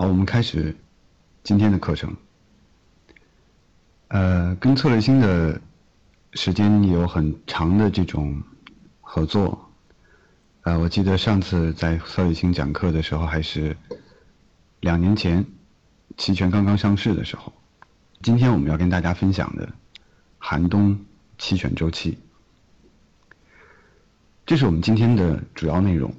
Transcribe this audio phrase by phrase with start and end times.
[0.00, 0.76] 好，我们开始
[1.42, 2.14] 今天的课程。
[4.06, 5.60] 呃，跟策略星的
[6.34, 8.40] 时间有很长的这种
[9.00, 9.72] 合作。
[10.60, 13.76] 呃，我记得上次在策略星讲课的时候，还是
[14.78, 15.44] 两年前
[16.16, 17.52] 期权刚刚上市的时候。
[18.22, 19.68] 今天我们要跟大家分享的
[20.38, 21.04] 寒冬
[21.38, 22.18] 期权周期，
[24.46, 26.14] 这是我们今天的主要内容。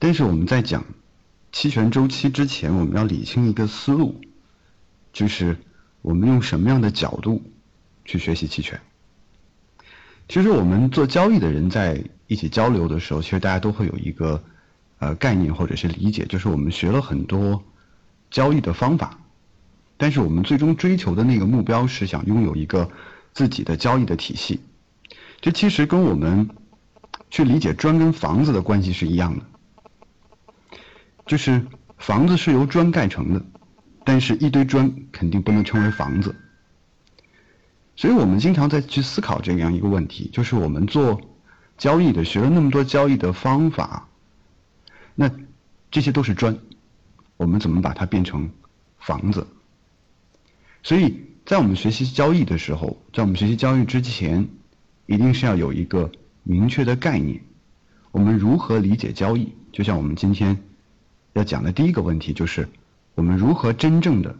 [0.00, 0.84] 但是我们在讲。
[1.52, 4.20] 期权周期之前，我们要理清一个思路，
[5.12, 5.56] 就是
[6.02, 7.42] 我们用什么样的角度
[8.04, 8.80] 去学习期权。
[10.28, 14.42] 其实我们做交易的人在一起交流的时候，其实大家都会有一个
[14.98, 17.64] 呃概念或者是理解，就是我们学了很多
[18.30, 19.18] 交易的方法，
[19.96, 22.88] 但是我们最终追求的那个目标是想拥有一个
[23.34, 24.60] 自己的交易的体系。
[25.40, 26.48] 这其实跟我们
[27.28, 29.44] 去理解砖跟房子的关系是一样的。
[31.30, 31.64] 就是
[31.96, 33.40] 房子是由砖盖成的，
[34.02, 36.34] 但是一堆砖肯定不能称为房子。
[37.94, 41.20] 所以我们经常在去思考这样一个问题：，就是我们做
[41.78, 44.08] 交易的，学了那么多交易的方法，
[45.14, 45.30] 那
[45.92, 46.58] 这些都是砖，
[47.36, 48.50] 我们怎么把它变成
[48.98, 49.46] 房子？
[50.82, 51.14] 所以
[51.46, 54.48] 在我们学习交易的时候，在我们学习交易之前，
[55.06, 56.10] 一定是要有一个
[56.42, 57.40] 明确的概念：，
[58.10, 59.54] 我们如何理解交易？
[59.70, 60.60] 就像我们今天。
[61.32, 62.68] 要讲的第一个问题就是，
[63.14, 64.36] 我们如何真正的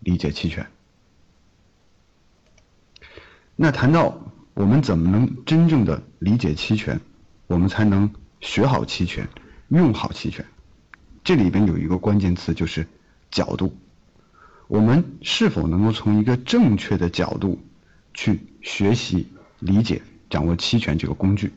[0.00, 0.66] 理解期权？
[3.54, 4.18] 那谈到
[4.54, 7.00] 我们怎么能真正的理解期权，
[7.46, 8.10] 我们才能
[8.40, 9.28] 学好期权，
[9.68, 10.44] 用好期权？
[11.22, 12.88] 这里边有一个关键词就是
[13.30, 13.76] 角度。
[14.68, 17.60] 我们是否能够从一个正确的角度
[18.14, 21.52] 去学习、理解、掌握期权这个工具？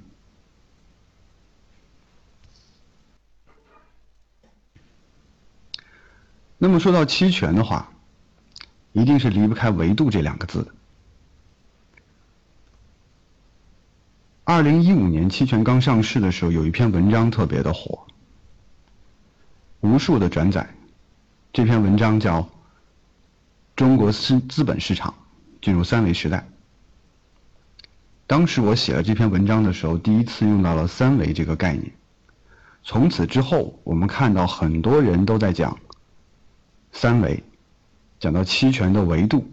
[6.58, 7.92] 那么说到期权的话，
[8.94, 10.72] 一定是离不开维度这两个字。
[14.46, 18.06] 二零一五年期权刚上市的时候，有一篇文章特别的火，
[19.81, 20.69] 无数的转载。
[21.52, 22.41] 这篇文章叫
[23.75, 25.13] 《中国资资本市场
[25.62, 26.38] 进入三维时代》。
[28.28, 31.91] 当时我写了这篇文章的时候，第一次用到了三维这个概念。
[32.84, 35.78] 从此之后，我们看到很多人都在讲。
[36.97, 37.44] 三维，
[38.19, 39.45] 讲到期权的维度，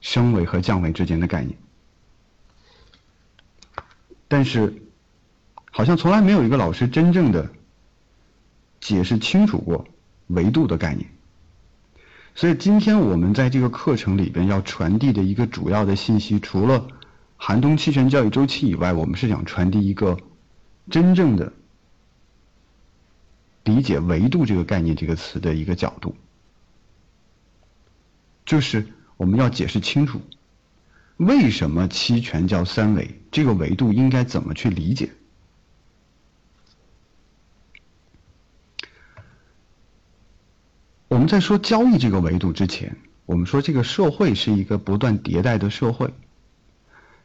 [0.00, 1.56] 升维和降维之间的概念，
[4.26, 4.82] 但是
[5.70, 7.48] 好像从来没有一个老师真正的
[8.80, 9.86] 解释清楚过
[10.26, 11.08] 维度的概念。
[12.34, 16.88] 所以今天我们在这个课程里边要传递的一个主要的信息，除了
[17.36, 20.18] 寒冬期权交易周期以外，我们是想传递一个
[20.90, 21.52] 真正的
[23.62, 26.16] 理解维度这个概念这个词的一个角度。
[28.44, 28.86] 就是
[29.16, 30.20] 我们要解释清楚，
[31.16, 33.20] 为什么期权叫三维？
[33.30, 35.10] 这个维度应该怎么去理解？
[41.08, 42.96] 我们在说交易这个维度之前，
[43.26, 46.12] 我们说这个社会是一个不断迭代的社会。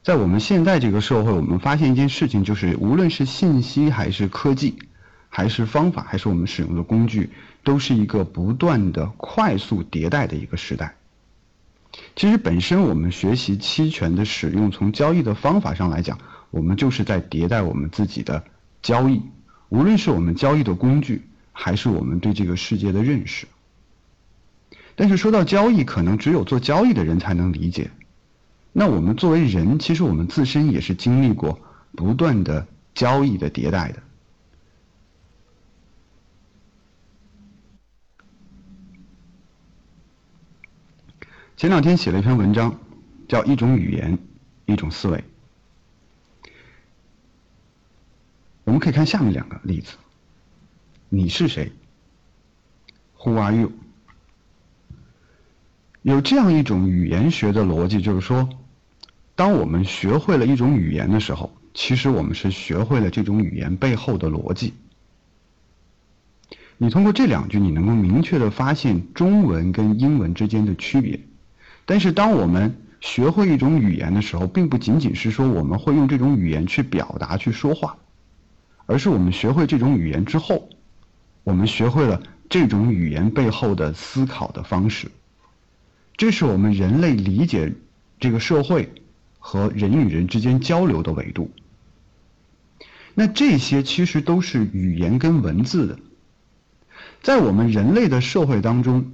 [0.04, 4.78] 在我们现在这个社会，我们发现一件事情，就是无论是信息还是科技，
[5.30, 7.32] 还是方法，还是我们使用的工具，
[7.64, 10.96] 都是一个不断的快速迭代的一个时代。
[12.16, 16.18] 其实本身我们学习期权的使用，从交易的方法上来讲，
[16.52, 18.44] 我们就是在迭代我们自己的
[18.82, 19.22] 交易，
[19.70, 23.48] 无论是我们交易的工具，还是我们对这个世界的认识。
[24.96, 27.92] 但是说到交易，可能只有做交易的人才能理解。
[28.72, 31.60] 那我们作为人，其实我们自身也是经历过
[31.96, 34.02] 不断的交易的迭代的。
[41.58, 42.82] 前两天写了一篇文章，
[43.30, 44.18] 叫《一种语言，
[44.66, 45.18] 一种思维》。
[48.66, 49.96] 我们可以看下面两个例子：
[51.08, 51.72] 你是谁
[53.20, 53.72] ？Who are you？
[56.02, 58.50] 有这样一种语言学的逻辑，就是说，
[59.36, 64.74] 当我们学会了一种语言的时候，其实我们是学会了这种语言背后的逻辑。
[66.78, 71.22] 你通过这两句，你能够明确的发现中文跟英文之间的区别。
[71.86, 77.96] 但是，当我们学会一种语言的时候，并不仅仅是说我们会用这种语言去表达、去说话，
[78.88, 80.68] 而是我们学会这种语言之后，
[81.44, 85.12] 我们学会了这种语言背后的思考的方式。
[86.18, 87.72] 这是我们人类理解
[88.20, 88.92] 这个社会
[89.38, 91.52] 和人与人之间交流的维度。
[93.14, 96.00] 那这些其实都是语言跟文字的。
[97.22, 99.12] 在我们人类的社会当中，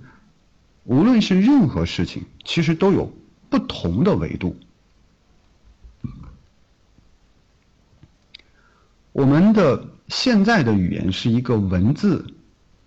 [0.83, 3.13] 无论是任何事情，其实都有
[3.49, 4.55] 不同的维度。
[9.11, 12.33] 我们的现在的语言是一个文字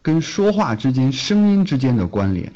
[0.03, 2.53] 跟说话之间、声音之间的关联，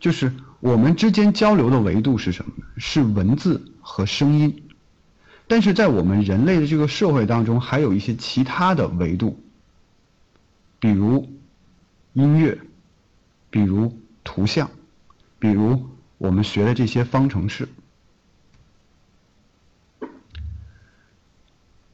[0.00, 2.64] 就是我们之间交流的维度是什么呢？
[2.76, 4.64] 是文字和声音。
[5.46, 9.40] 但是在我们人类的这个社会当中，还有一些其他的维度，
[10.78, 11.26] 比如
[12.12, 12.58] 音乐，
[13.48, 13.96] 比如
[14.28, 14.70] 图像，
[15.38, 15.88] 比如
[16.18, 17.66] 我们学的这些方程式。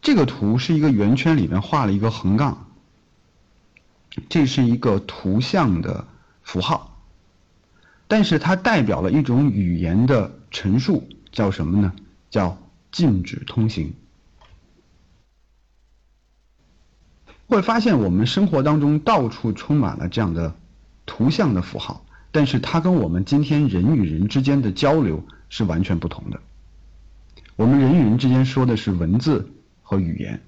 [0.03, 2.67] 这个图是一个圆圈里面画了一个横杠，
[4.29, 6.09] 这是一个图像的
[6.43, 7.01] 符号，
[8.09, 11.93] 但是它代表了一种语言的陈述，叫什么呢？
[12.31, 12.59] 叫。
[12.95, 13.93] 禁止通行，
[17.49, 20.55] 会发现我们生活当中到处充满了这样的
[21.05, 26.41] 图像的符号，但是它跟我们今天人与人之间的交流是完全不同的。
[27.55, 29.49] 我们人与人之间说的是文字
[29.83, 30.43] 和语言，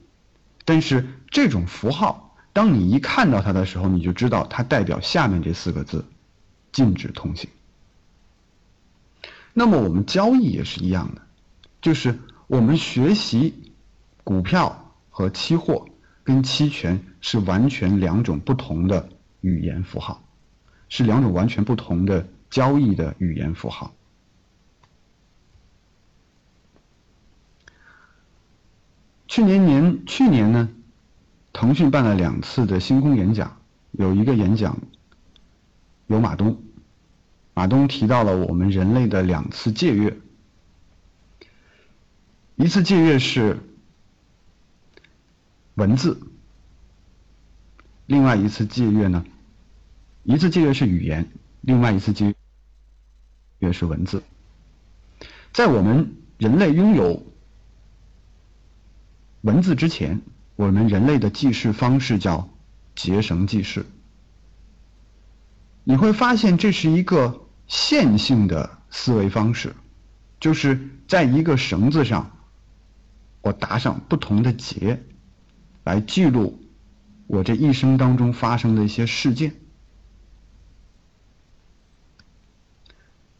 [0.64, 6.04] 但是这种符号，当你一看到它的时候，你就知道它代表下面这四个字：
[6.72, 7.48] 禁止通行。
[9.54, 11.22] 那么我们交易也是一样的，
[11.80, 12.18] 就是。
[12.48, 13.72] 我们学习
[14.22, 15.84] 股票和期货
[16.22, 19.08] 跟期权是完全两种不同的
[19.40, 20.22] 语言符号，
[20.88, 23.92] 是两种完全不同的交易的语言符号。
[29.28, 30.70] 去年年去年呢，
[31.52, 33.60] 腾讯办了两次的星空演讲，
[33.90, 34.78] 有一个演讲
[36.06, 36.62] 有马东，
[37.52, 40.16] 马东提到了我们人类的两次借阅。
[42.54, 43.58] 一次借阅是
[45.74, 46.18] 文字，
[48.06, 49.26] 另外一次借阅呢？
[50.26, 51.31] 一次借阅是语言，
[51.61, 52.34] 另外一次借
[53.61, 54.25] 阅是文字。
[55.52, 57.25] 在我们人类拥有
[59.43, 60.20] 文字之前，
[60.56, 62.49] 我们人类的记事方式叫
[62.96, 63.87] 结绳记事。
[65.84, 69.76] 你会发现这是一个线性的思维方式，
[70.40, 72.32] 就是在一个绳子上。
[73.43, 75.00] 我打上不同的结，
[75.84, 76.61] 来记录
[77.29, 79.55] 我这一生当中发生的一些事件。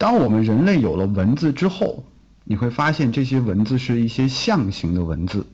[0.06, 2.05] 当我们人类有了文字之后，
[2.44, 5.44] 你会发现这些文字是一些象形的文字，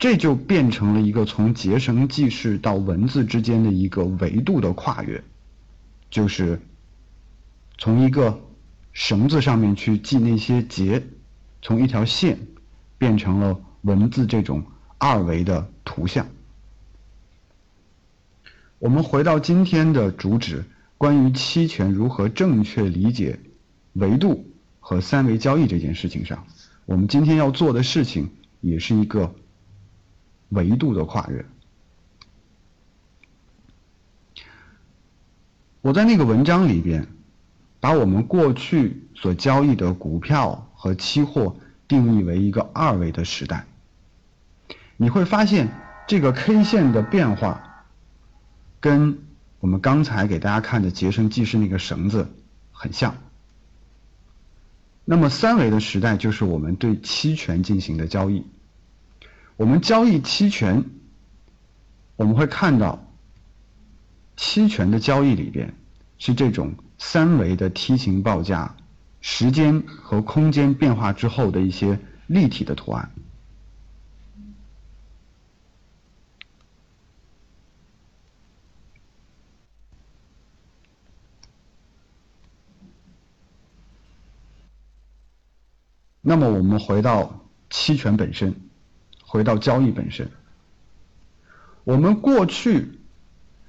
[0.00, 5.22] 这就变成了一个从结绳记事到文字之间的一个维度的跨越，
[6.10, 6.60] 就是
[7.78, 8.40] 从一个
[8.92, 11.00] 绳子上面去系那些结，
[11.62, 12.36] 从一条线。
[12.98, 14.64] 变成了文字这种
[14.98, 16.26] 二维的图像。
[18.80, 20.64] 我们回到今天的主旨，
[20.98, 23.38] 关于期权如何正确理解
[23.94, 24.50] 维度
[24.80, 26.46] 和三维交易这件事情上，
[26.86, 28.30] 我们今天要做的事情
[28.60, 29.34] 也是一个
[30.50, 31.44] 维度的跨越。
[35.80, 37.06] 我在那个文章里边，
[37.80, 41.56] 把我们过去所交易的股票和期货。
[41.88, 43.66] 定义为一个二维的时代，
[44.96, 45.68] 你会发现
[46.06, 47.84] 这个 K 线的变化，
[48.80, 49.18] 跟
[49.60, 52.28] 我们刚才给大家看的结绳记事那个绳子
[52.70, 53.14] 很像。
[55.04, 58.44] 那么三维的时代就是我们对期权进行的交易。
[59.56, 60.84] 我们交易期权，
[62.16, 63.04] 我们会看到
[64.36, 65.74] 期权的交易里边
[66.18, 68.76] 是这种三维的梯形报价。
[69.24, 73.12] 时间和空间变化之后的一些立体的图案。
[86.32, 88.54] 那么，我们回到期权本身，
[89.20, 90.30] 回到交易本身。
[91.84, 92.88] 我们过去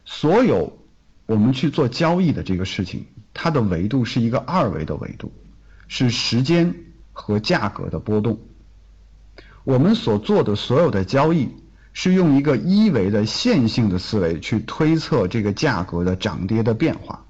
[0.06, 0.80] 所有
[1.26, 5.34] 我们去做交易的这个事情，它的维度是一个二维的维度。
[5.90, 6.74] 是时间
[7.12, 8.40] 和价格的波动。
[9.66, 11.50] 我们所做的所有的交易，
[11.92, 17.26] 是用一个一维的线性的思维去推测这个价格的涨跌的变化。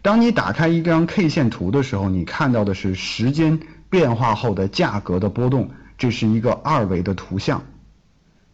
[0.00, 3.58] 当你打开一张 K 线图的时候，你看到的是时间
[3.90, 7.62] 变化后的价格的波动，这是一个二维的图像。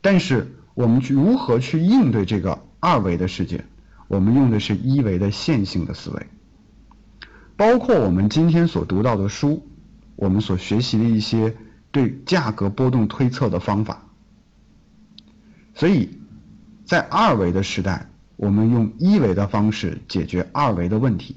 [0.01, 3.65] 但是我们去如何去应对这个二维的世界？
[4.09, 6.27] 我们用的是一维的线性的思维。
[7.57, 9.67] 包括我们今天所读到的书，
[10.17, 11.55] 我们所学习的一些
[11.91, 14.07] 对价格波动推测的方法。
[15.75, 16.19] 所以，
[16.85, 21.37] 在二维的时代，我们用一维的方式解决二维的问题。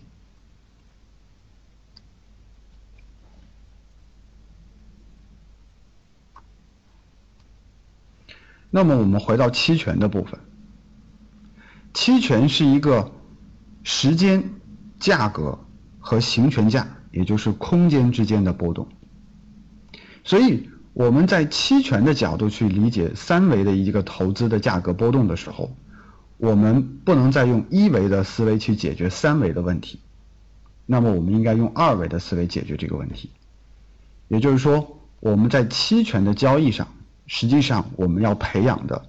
[8.76, 10.40] 那么我们回到期权的部分，
[11.94, 13.12] 期权是一个
[13.84, 14.44] 时间、
[15.00, 15.60] 价格
[16.00, 18.88] 和行权价，也就是空间之间的波动。
[20.24, 25.72] 所以我们在期权的角度去理解三维的一个投资的价格波动的时候，
[26.38, 30.00] 我们不能再用一维的思维去解决三维的问题，
[30.88, 33.30] 那么我们应该用二维的思维解决这个问题。
[34.30, 36.88] 也就是说，我们在期权的交易上。
[37.28, 39.08] 实际上，我们要培养的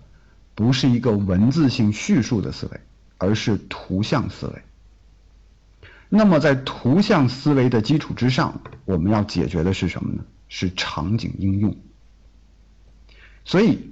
[0.54, 2.80] 不是一个文字性叙述的思维，
[3.18, 4.62] 而是图像思维。
[6.08, 10.24] 那么，在图像思维的基础之上，我们要解决的是什么呢？
[10.48, 11.76] 是场景应用。
[13.44, 13.90] 所以，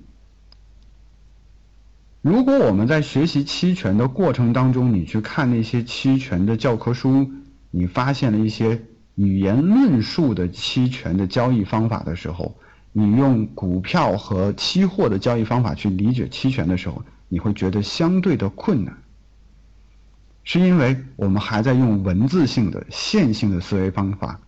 [2.20, 7.32] 如果我们在学习期权的过程当中，你去看那些期权的教科书，
[7.72, 8.84] 你发现了一些
[9.16, 12.56] 语言论述的期权的交易方法的时候，
[12.92, 18.94] 你用股票和期货的交易方法去理解期权的时候，你会觉得相对的困难，
[20.44, 24.38] 是因为我们还在用文字性的线性的思维方法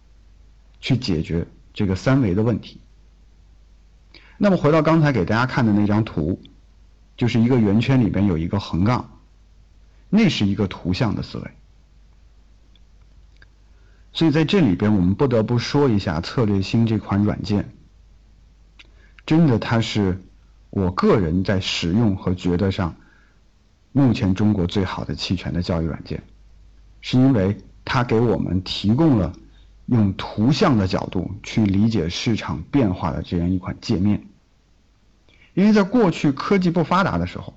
[0.81, 2.81] 去解决这个三维的问题。
[4.37, 6.43] 那么回到刚才给大家看的那张图，
[7.17, 9.09] 就是一个圆圈里边有一个横杠，
[10.11, 11.51] 那是一个图像的思维。
[14.13, 17.71] 所以在这里边，我们不得不说一下策略星这款软件。
[19.27, 20.21] 真的，它是
[20.71, 22.95] 我个人在使用和觉得上，
[23.93, 26.23] 目前中国最好的期权的交易软件，
[27.01, 29.33] 是因为它给我们提供了
[29.87, 34.27] 用图像的角度去理解市场变化的这样一款界面。
[35.55, 37.55] 因为在过去科技不发达的时候，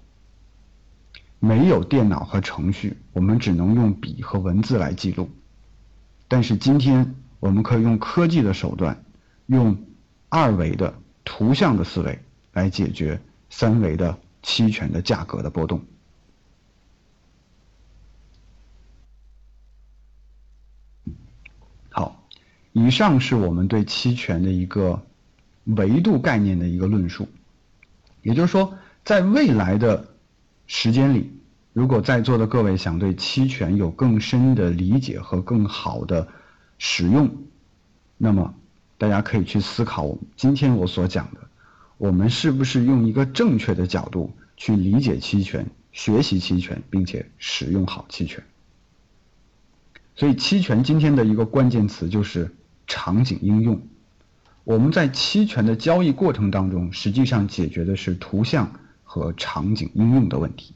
[1.40, 5.30] 没有电脑和程序，我们只能用笔和文字来记录。
[6.30, 9.04] 但是今天，我们可以用科技的手段，
[9.48, 9.78] 用
[10.30, 10.94] 二维的。
[11.28, 12.18] 图像的思维
[12.54, 15.82] 来解决三维的期权的价格的波动。
[21.90, 22.24] 好，
[22.72, 25.06] 以上是我们对期权的一个
[25.66, 27.28] 维度概念的一个论述。
[28.22, 30.16] 也就是说，在未来的
[30.66, 31.38] 时间里，
[31.74, 36.26] 如果在座的各位想对期权有更深的理解和更好的
[36.78, 37.30] 使用，
[38.16, 38.54] 那么。
[38.98, 41.42] 大家可以去思考我，今天我所讲的，
[41.98, 48.44] 我们是不是用一个正确的角度去理解期权、学习期权，并且使用好期权？
[50.16, 52.56] 所以，期权今天的一个关键词就是
[52.88, 53.80] 场景应用。
[54.64, 60.74] 我们在期权的交易过程当中，实际上解决的是图像和场景应用的问题。